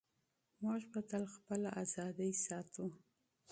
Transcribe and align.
موږ 0.61 0.81
به 0.91 0.99
تل 1.09 1.23
خپله 1.35 1.69
ازادي 1.83 2.31
ساتو. 2.45 2.85